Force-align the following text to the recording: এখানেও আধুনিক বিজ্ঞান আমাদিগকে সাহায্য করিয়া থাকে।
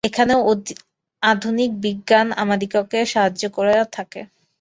এখানেও 0.03 0.39
আধুনিক 1.23 1.71
বিজ্ঞান 1.83 2.27
আমাদিগকে 2.41 2.99
সাহায্য 3.05 3.43
করিয়া 3.49 3.85
থাকে। 3.95 4.21